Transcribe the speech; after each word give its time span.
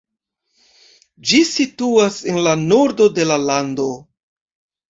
Ĝi 1.31 1.41
situas 1.51 2.19
en 2.31 2.39
la 2.47 2.57
nordo 2.65 3.11
de 3.19 3.29
la 3.33 3.41
lando. 3.47 3.87